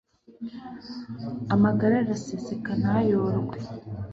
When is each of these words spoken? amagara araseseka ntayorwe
amagara 1.53 1.93
araseseka 1.99 2.71
ntayorwe 2.81 3.57